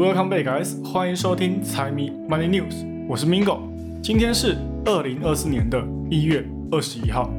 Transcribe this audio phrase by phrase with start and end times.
[0.00, 0.82] Welcome back, guys！
[0.82, 3.58] 欢迎收听财迷 Money News，我是 Mingo。
[4.02, 4.56] 今天是
[4.86, 5.78] 二零二四年的
[6.08, 7.30] 一月二十一号。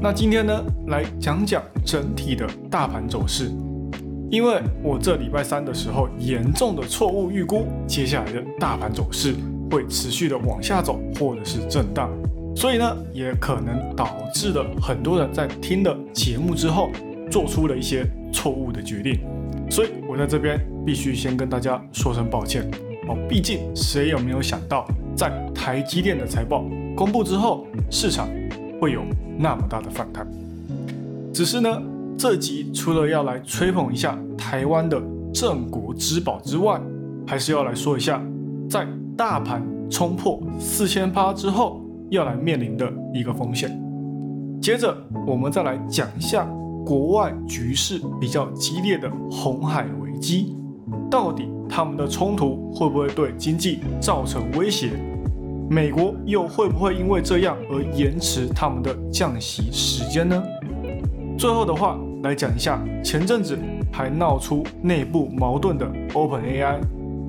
[0.00, 3.50] 那今天呢，来讲讲整体的大盘走势。
[4.30, 9.34] 因为我这礼拜三的时候严重的错误预估，接下来的大盘走势
[9.70, 12.10] 会持续的往下走，或者是震荡，
[12.56, 16.90] 所以呢，也可能导致了很多人在听了节目之后，
[17.30, 19.20] 做出了一些错误的决定。
[19.70, 22.68] 所以我在这边必须先跟大家说声抱歉
[23.08, 26.64] 哦，毕竟谁有没有想到，在台积电的财报
[26.96, 28.28] 公布之后，市场
[28.80, 29.02] 会有
[29.38, 30.26] 那么大的反弹？
[31.32, 31.82] 只是呢。
[32.16, 36.80] 这集除了要来吹捧一下台湾的镇国之宝之外，
[37.26, 38.22] 还是要来说一下，
[38.70, 43.68] 在大盘冲破四千八之后要来面临的一个风险。
[44.62, 46.48] 接着，我们再来讲一下
[46.84, 50.54] 国外局势比较激烈的红海危机，
[51.10, 54.90] 到底他们的冲突会不会对经济造成威胁？
[55.70, 60.42] 美国又会不会因为这样而延迟他们的降息时间呢？
[61.38, 63.58] 最后的话来讲一下，前阵子
[63.90, 66.80] 还闹出内部矛盾的 OpenAI，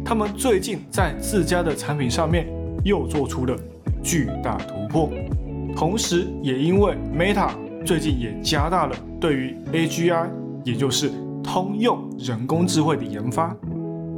[0.04, 2.46] 他们最近在自家的产品上面
[2.84, 3.58] 又做出了
[4.04, 5.10] 巨大突破，
[5.76, 7.52] 同时也因为 Meta
[7.86, 10.30] 最近也加大了对于 AGI，
[10.64, 11.12] 也就是
[11.44, 13.56] 通用人工智慧的研发，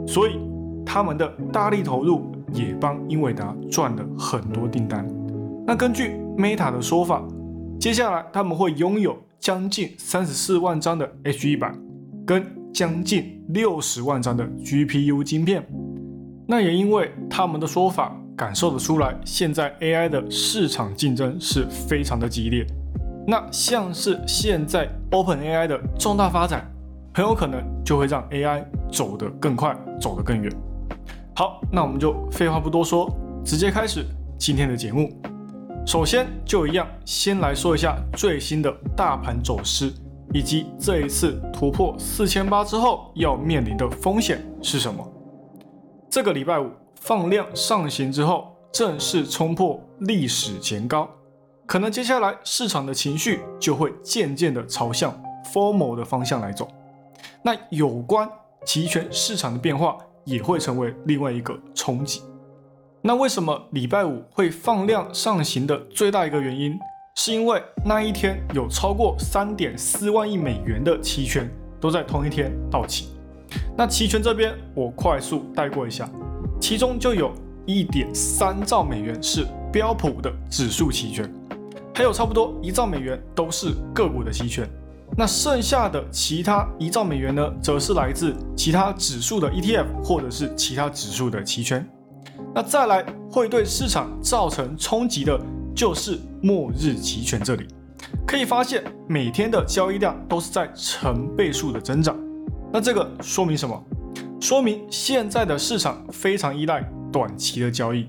[0.08, 0.40] 所以
[0.86, 5.06] 他们的大力投入也帮英伟达赚了很多订单。
[5.66, 7.22] 那根据 Meta 的说法，
[7.80, 9.18] 接下来他们会拥有。
[9.40, 11.72] 将近三十四万张的 H 一百，
[12.26, 12.44] 跟
[12.74, 15.64] 将近六十万张的 GPU 晶片，
[16.48, 22.66] 那也因为他们的说法，感受得出来，现在 AI 的市场竞争是非常的激烈。
[23.30, 26.66] 那像是现在 OpenAI 的重大发展，
[27.14, 30.50] 很有可能就会让 AI 走得更快，走得更远。
[31.36, 34.06] 好，那我们就废话不多说，直接开始
[34.40, 35.12] 今天的节目。
[35.86, 39.92] 首先就一样，先来说一下最新的大盘走势，
[40.34, 45.06] 以及这一次突破四千八之后要面临的风险是什么。
[46.10, 46.72] 这个礼拜五
[47.02, 51.10] 放量上行之后，正式冲破历史前高，
[51.68, 55.14] 可能接下来市场的情绪就会渐渐的朝向
[55.54, 56.66] formal 的方向来走。
[57.44, 58.28] 那有关
[58.66, 62.22] 期权市场的变化也会成为另外一个冲击。
[63.02, 66.80] 那为什么礼拜五会放量上行的最大一个原因，
[67.16, 71.52] 是因为那一天有超过三点四万亿美元的期权
[71.82, 73.10] 都在同一天到期。
[73.76, 76.10] 那期权这边我快速带过一下，
[76.62, 77.34] 其中就有
[77.66, 81.30] 一点三兆美元是标普的指数期权，
[81.98, 84.70] 还有差不多一兆美元都是个股的期权。
[85.18, 91.84] 那剩下的其他一兆美元呢，则是来自其他指数的 ETF 或者是其他指数的期权。
[92.54, 95.42] 那再来会对市场造成冲击的，
[95.76, 97.66] 就是末日期权这里，
[98.28, 102.16] 可以发现每天的交易量都是在成倍数的增长。
[102.72, 103.84] 那这个说明什么？
[104.40, 108.08] 说明现在的市场非常依赖短期的交易，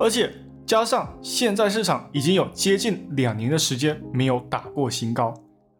[0.00, 0.32] 而且
[0.70, 5.34] 加上现在市场已经有接近两年的时间没有打过新高，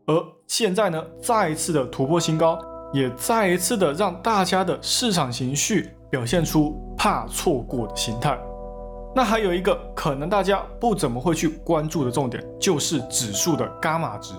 [0.07, 2.59] 而现在呢再一次的突破新高，
[2.93, 5.91] 也再一次的让大家的市场情绪。
[6.11, 8.37] 表现出怕错过的心态。
[9.15, 14.35] 那还有一个可能大家不怎么会去关注的重点，就是指数的伽马值。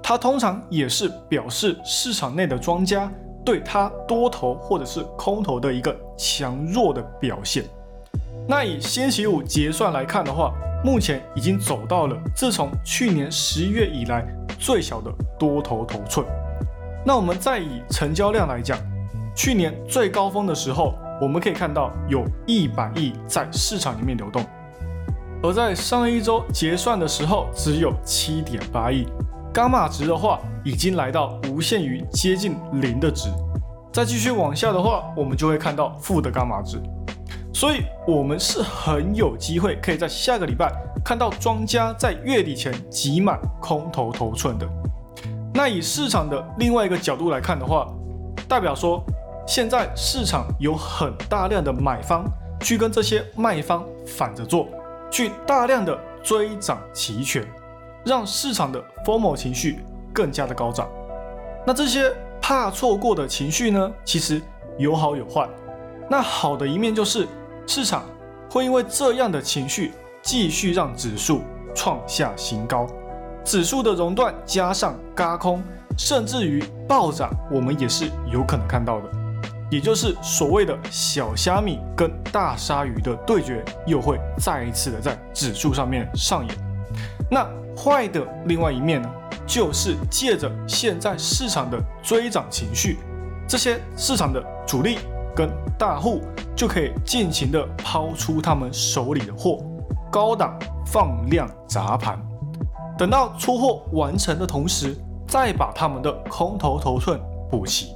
[0.00, 3.12] 它通常也是表示市场内的庄家
[3.44, 7.64] 对它多头或者是空头的一个强弱的表现。
[8.48, 10.52] 那以星期五结算来看的话，
[10.84, 14.26] 目前已经走到了自从去年十一月以来
[14.58, 16.26] 最小的多头头寸。
[17.04, 18.78] 那我们再以成交量来讲。
[19.34, 24.44] 去年最高峰的时候，我们可以看到有一百亿在市场里面流动，
[25.42, 29.06] 而在上一周结算的时候，只有七点八亿。
[29.54, 33.30] 伽马值的话，已经来到无限于接近零的值。
[33.90, 36.78] 再继续往下的话，我们就会看到负的伽马值。
[37.62, 40.68] 所以，我们是很有机会可以在下个礼拜
[41.04, 44.68] 看到庄家在月底前挤满空头头寸的。
[45.54, 47.86] 那以市场的另外一个角度来看的话，
[48.48, 49.00] 代表说。
[49.46, 52.24] 现在市场有很大量的买方
[52.60, 54.68] 去跟这些卖方反着做，
[55.08, 57.44] 去大量的追涨期权，
[58.04, 59.78] 让市场的 formal 情绪
[60.12, 60.88] 更加的高涨。
[61.64, 64.42] 那这些怕错过的情绪呢，其实
[64.78, 65.48] 有好有坏。
[66.08, 67.26] 那好的一面就是
[67.66, 68.04] 市场
[68.50, 69.92] 会因为这样的情绪
[70.22, 71.42] 继续让指数
[71.74, 72.86] 创下新高，
[73.44, 75.62] 指数的熔断加上嘎空，
[75.96, 79.08] 甚至于暴涨，我们也是有可能看到的。
[79.70, 86.56] 也就是所谓的小虾米跟大鲨鱼的对决，又会再一次的在指数上面上演。
[87.30, 89.10] 那坏的另外一面呢，
[89.46, 92.98] 就是借着现在市场的追涨情绪，
[93.48, 94.98] 这些市场的主力
[95.34, 96.20] 跟大户
[96.54, 99.58] 就可以尽情的抛出他们手里的货，
[100.10, 102.18] 高档放量砸盘，
[102.98, 104.96] 等到出货完成的同时，
[105.26, 107.20] 再把他们的空头头寸
[107.50, 107.94] 补齐，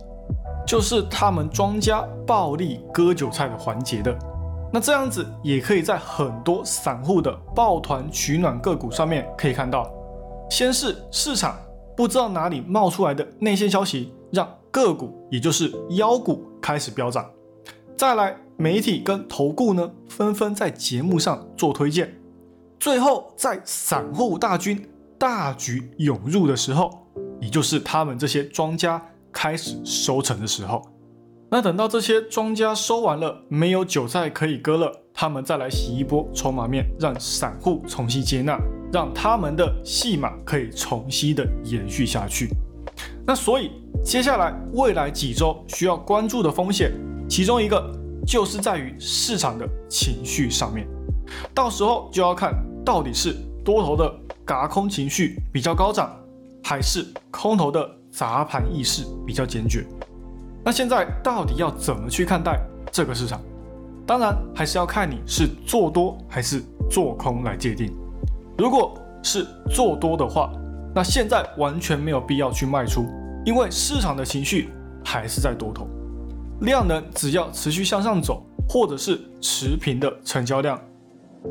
[0.67, 4.17] 就是他们庄家暴力割韭菜的环节的。
[4.73, 9.89] 那这样子也可以在很多散户的抱团取暖个股上面可以看到，
[10.51, 11.57] 先是市场
[11.97, 17.25] 不知道哪里冒出来的内线消息，让个股也就是妖股开始飙涨，
[17.97, 22.13] 再来媒体跟投顾呢纷纷在节目上做推荐，
[22.81, 24.85] 最后在散户大军
[25.17, 27.07] 大举涌入的时候，
[27.41, 30.83] 也就是他们这些庄家开始收成的时候。
[31.53, 38.59] 那等到这些庄家收完了，没有韭菜可以割了，他们再来洗一波筹码面，让散户重新接纳，
[38.93, 42.49] 让他们的戏码可以重新的延续下去。
[43.25, 43.71] 那所以
[44.07, 46.93] 接下来未来几周需要关注的风险，
[47.29, 47.93] 其中一个
[48.25, 50.87] 就是在于市场的情绪上面，
[51.53, 52.55] 到时候就要看
[52.85, 54.09] 到底是多头的
[54.45, 56.09] 嘎空情绪比较高涨，
[56.63, 59.85] 还是空头的砸盘意识比较坚决。
[60.65, 62.61] 那现在到底要怎么去看待
[62.93, 63.41] 这个市场？
[64.07, 67.93] 当然还是要看你是做多还是做空来界定。
[68.57, 70.53] 如果是做多的话，
[70.95, 73.05] 那现在完全没有必要去卖出，
[73.47, 74.71] 因为市场的情绪
[75.05, 75.87] 还是在多头，
[76.63, 80.77] 量能只要持续向上走，或者是持平的成交量，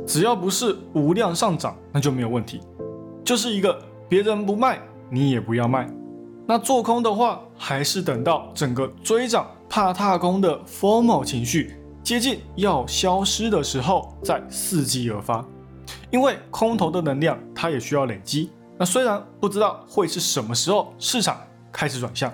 [0.06, 2.60] 只要不是无量上涨，那就没有问题。
[3.24, 4.78] 就是一个别人不卖，
[5.10, 5.90] 你也不要卖。
[6.46, 15.44] 那做空的话，还是等到整个追涨怕踏空的 formal 情绪接近要消失的时候，再伺机而发。
[16.12, 18.52] 因为空头的能量它也需要累积。
[18.78, 21.38] 那虽然不知道会是什么时候市场
[21.76, 22.34] 开始转向，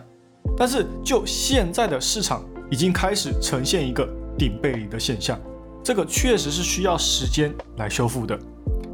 [0.56, 4.08] 但是就现在的市场已经开始呈现一个
[4.38, 5.40] 顶背离的现象，
[5.84, 8.38] 这个确实是需要时间来修复的。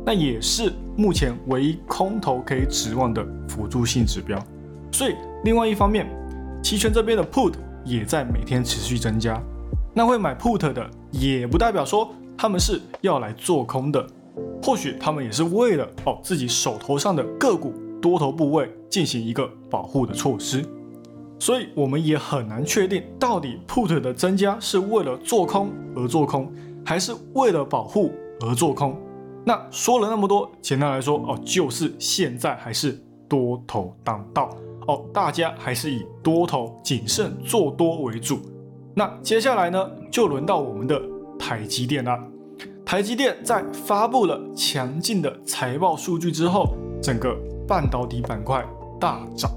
[0.06, 4.42] 那也是目前唯一空头可以指望的辅助性指标。
[4.94, 6.08] 所以，另外一方面，
[6.64, 9.38] 期权这边的 put 也在每天持续增加。
[9.94, 14.08] 那会买 put 的，也不代表说他们是要来做空的，
[14.64, 20.66] 或许他们也是为了哦自己手头上的个股多头部位进行一个保护的措施。
[21.40, 26.52] 所以，我们也很难确定到底 put 的增加是为了做空而做空，
[26.84, 28.12] 还是为了保护
[28.42, 28.98] 而做空。
[29.46, 33.00] 那说了那么多，简单来说哦，就是现在还是
[33.30, 34.50] 多头当道。
[34.88, 38.40] 哦，大家还是以多头谨慎做多为主。
[38.96, 41.00] 那接下来呢，就轮到我们的
[41.38, 42.18] 台积电了。
[42.84, 47.38] 台积电在发布了强劲的财报数据之后，整个
[47.68, 48.66] 半导体板块
[49.00, 49.52] 大涨，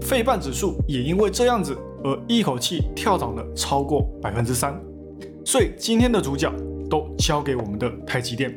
[0.00, 4.80] 费半指数也因为这样子而一口气跳涨了超过百分之三。
[5.44, 6.52] 所以今天的主角
[6.88, 8.56] 都交给我们的台积电。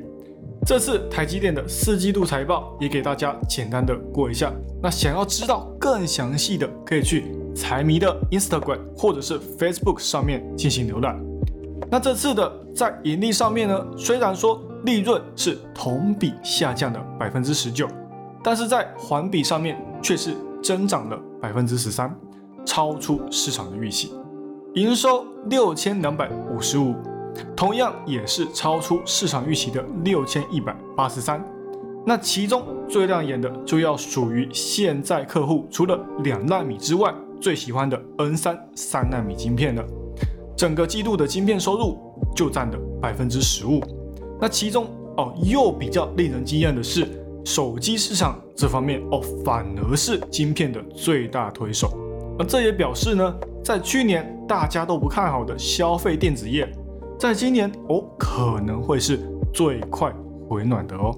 [0.65, 4.51] 这次台积电的四季度财报也给大家简单的过一下。
[4.81, 11.19] 那想要知道更详细的，可以去财迷的 Instagram 或者是 Facebook 上面进行浏览。
[11.91, 17.87] 那这次的在盈利上面呢，虽然说利润是同比下降了百分之十九，
[18.45, 22.15] 但是在环比上面却是增长了百分之十三，
[22.63, 24.13] 超出市场的预期。
[24.75, 26.93] 营收六千两百五十五。
[27.53, 31.43] 同样也是超出市场预期的六千一百八十三，
[32.05, 39.83] 那其中最亮眼的就要属于现在客户除了两纳米之外最喜欢的 N 三三纳米晶片了。
[40.55, 41.97] 整个季度的晶片收入
[42.33, 43.81] 就占了百分之十五。
[44.39, 44.85] 那其中
[45.17, 47.05] 哦又比较令人惊艳的是，
[47.45, 51.95] 手机市场这方面哦反而是晶片的最大推手。
[52.37, 53.33] 而这也表示呢，
[53.63, 56.69] 在去年大家都不看好的消费电子业。
[57.17, 59.19] 在今年哦，可能会是
[59.53, 60.13] 最快
[60.49, 61.17] 回暖的哦，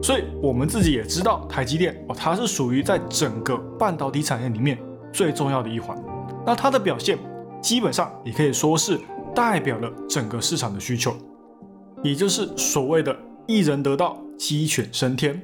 [0.00, 4.78] 所以我们自己也知道台积电哦，它是属于在整个半导体产业里面
[5.12, 6.00] 最重要的一环。
[6.46, 7.18] 那它的表现
[7.60, 9.00] 基本上也可以说是
[9.34, 11.12] 代表了整个市场的需求，
[12.02, 13.16] 也就是所谓的
[13.48, 15.40] “一人得道，鸡犬升天”。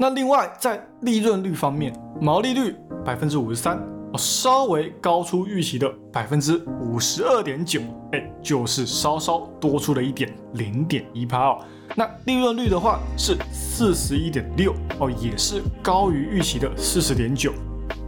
[0.00, 1.92] 那另外在利润率方面，
[2.22, 3.76] 毛利率百分之五十三。
[3.76, 7.80] 哦稍微高出预期的百分之五十二点九，
[8.10, 11.58] 哎，就是稍稍多出了一点零点一帕哦。
[11.94, 17.52] 那利润率的话是四十一点六哦，也是高于预期的四十点九。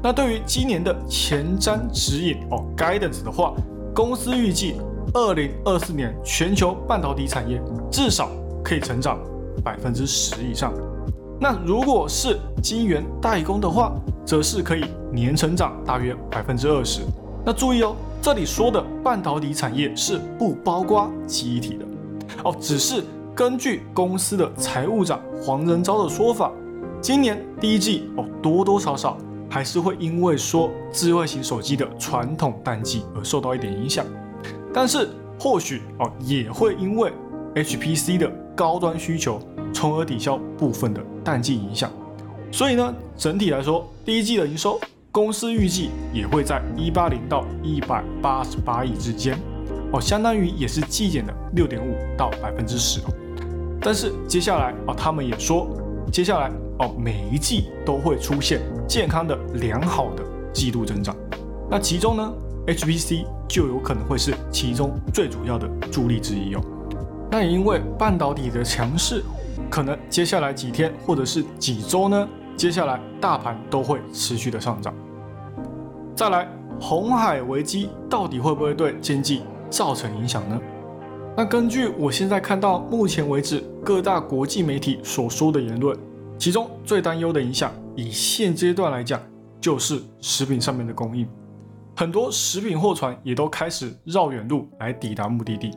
[0.02, 3.54] 那对于今年的前瞻指引哦，guidance 的话，
[3.94, 4.76] 公司预计
[5.12, 8.30] 二零二四年全球半导体产业至少
[8.64, 9.20] 可以成长
[9.62, 10.72] 百分之十以上。
[11.42, 13.92] 那如果是晶圆代工的话，
[14.24, 17.00] 则是可以年成长大约百分之二十。
[17.44, 21.84] 那注意哦，这里说的半导体产业是不包括记忆体的
[22.44, 23.02] 哦，只是
[23.34, 26.52] 根据公司的财务长黄仁昭的说法，
[27.00, 29.18] 今年第一季哦多多少少
[29.50, 34.06] 还是会因为说智慧型手机的传统淡季而受到一点影响，
[34.72, 35.08] 但是
[35.40, 37.12] 或许哦也会因为
[37.56, 39.40] HPC 的高端需求，
[39.72, 41.90] 从而抵消部分的淡季影响。
[42.50, 44.78] 所以呢，整体来说，第一季的营收，
[45.10, 49.38] 公司预计也会在一八零到一百八十八亿之间，
[49.90, 53.00] 哦，相当于也是季减的六点五到百分之十。
[53.80, 55.66] 但是接下来哦，他们也说，
[56.12, 61.16] 接下来哦，每一季都会出现健康的良好的季度增长。
[61.70, 62.32] 那其中呢
[62.66, 66.60] ，HPC 就有可能会是其中最主要的助力之一哦。
[67.30, 69.24] 那也因为半导体的强势，
[69.70, 74.94] 可能接下来几天或者是几周呢，接下来大盘都会持续的上涨。
[76.14, 76.48] 再来，
[76.80, 80.60] 红海危机到底会不会对经济造成影响呢？
[81.34, 85.98] 那根据我现在看到目前为止各大国际媒体所说的言论，
[86.38, 89.18] 其中最担忧的影响，以现阶段来讲，
[89.60, 91.26] 就是食品上面的供应，
[91.96, 95.70] 很多食品货船也都开始绕远路来抵达目的地。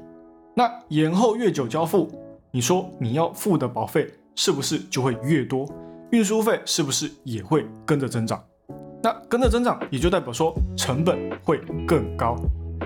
[0.53, 2.10] 那延后越久交付，
[2.55, 5.69] 你说你要付的保费是不是就会越多？
[6.12, 8.41] 运输费是不是也会跟着增长？
[9.03, 12.38] 那跟着增长，也就代表说成本会更高。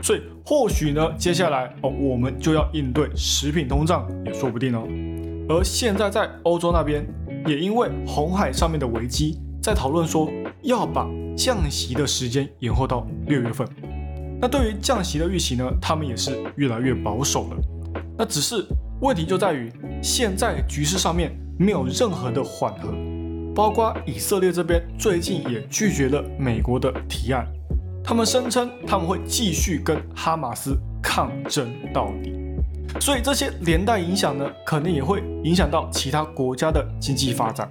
[0.01, 4.87] 所以或许呢，接下来哦，我们就要应对食品通胀也说不定哦。
[5.47, 7.05] 而现在在欧洲那边，
[7.45, 10.31] 也因为红海上面的危机，在讨论说
[10.63, 11.07] 要把
[11.37, 13.67] 降息的时间延后到六月份。
[14.41, 17.57] 那对于降息的预期呢，他们也是越来越保守了。
[18.17, 18.65] 那只是
[19.01, 22.93] 问题就在于，现在局势上面没有任何的缓和，
[23.55, 27.47] 包括以色列这边最近也拒绝了美国的提案，
[28.03, 32.33] 他们声称他们会继续跟哈马斯抗争到底。
[32.99, 37.69] 所以这些连带影响呢，可能也会影响到其他国家的经济发展。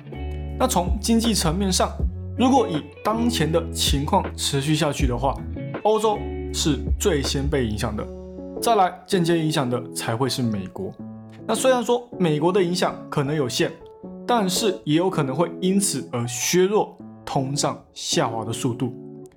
[0.58, 1.90] 那从经济层面上，
[2.38, 5.34] 如果以当前的情况持续下去的话，
[5.82, 6.18] 欧洲。
[6.50, 8.04] 是最先被影响的，
[8.60, 10.90] 再来间接影响的才会是美国。
[11.48, 13.72] 那虽然说美国的影响可能有限，
[14.26, 18.92] 但是也有可能会因此而削弱通胀下滑的速度。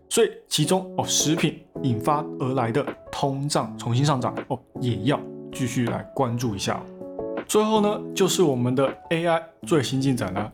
[0.09, 5.17] 所以其中哦，食品引发而来的通胀重新上涨哦，也要
[5.53, 6.83] 继续来关注一下。
[7.47, 10.51] 最后呢，就是我们的 AI 最新进展了。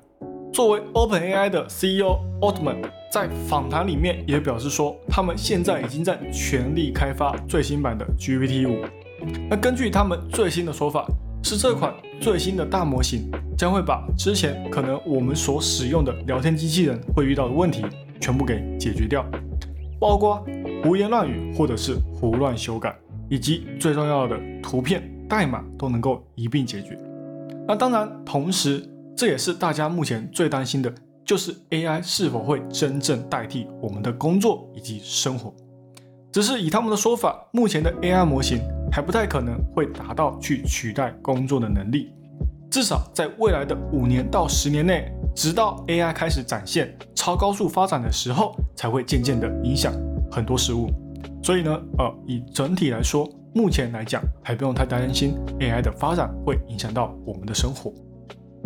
[0.53, 8.85] 作为 OpenAI 的 CEO Altman 在访谈里面也表示说，他们现在已经在全力开发最新版的 GPT 五。
[9.49, 11.07] 那根据他们最新的说法，
[11.47, 17.85] 是这款最新的大模型将会把之前可能我们所使用的聊天机器人会遇到的问题
[18.19, 19.25] 全部给解决掉，
[19.97, 20.45] 包括
[20.83, 22.93] 胡言乱语或者是胡乱修改，
[23.29, 26.99] 以及最重要的图片代码都能够一并解决。
[27.65, 28.83] 那当然，同时。
[29.15, 30.93] 这也是大家目前最担心的，
[31.25, 35.51] 就是 AI 是否会真正代替我们的工作以及生活。
[36.31, 38.59] 只是以他们的说法，目前的 AI 模型
[38.91, 42.13] 还不太可能会达到去取代工作的能力，
[42.69, 49.93] 至少在未来的五年到十年内，直到 AI 开始展现超高速发展的时候，才会渐渐的影响
[50.31, 50.89] 很多事物。
[51.43, 57.93] 所以呢，呃，以整体来说，目前来讲还不用太担心 AI 的发展会影响到我们的生活。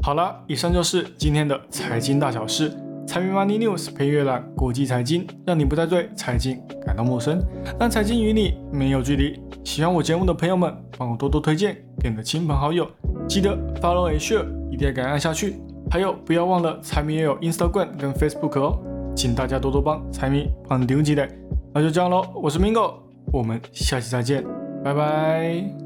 [0.02, 2.72] 好了，以上就是今天的财经大小事。
[3.08, 7.44] 财迷 Money News 配阅览国际财经，让你不再对财经感到陌生，
[7.80, 9.40] 让财经与你没有距离。
[9.64, 12.88] 喜欢我节目的朋友们，帮我多多推荐给你的亲朋好友。
[13.28, 15.62] 记得 Follow a share，一定要按下去。
[15.90, 18.80] 还有，不要忘了财迷也有 Instagram 跟 Facebook 哦，
[19.16, 21.30] 请大家多多帮财迷帮丢几嘞。
[21.74, 22.96] 那就这样喽，我是 Mingo，
[23.32, 24.44] 我们下期再见，
[24.84, 25.81] 拜拜。